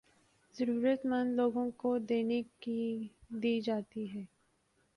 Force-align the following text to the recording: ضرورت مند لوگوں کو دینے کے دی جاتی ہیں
ضرورت 0.55 1.05
مند 1.05 1.35
لوگوں 1.35 1.69
کو 1.77 1.97
دینے 1.99 2.41
کے 2.59 2.79
دی 3.41 3.59
جاتی 3.61 4.07
ہیں 4.09 4.25